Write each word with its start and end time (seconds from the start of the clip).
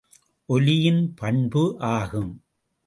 ஒலியின் 0.49 1.13
பண்பு 1.15 1.75
ஆகும். 1.79 2.31